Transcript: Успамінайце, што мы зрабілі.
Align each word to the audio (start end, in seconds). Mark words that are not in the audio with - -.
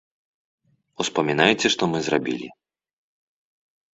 Успамінайце, 1.03 1.67
што 1.75 1.83
мы 1.91 1.97
зрабілі. 2.07 2.47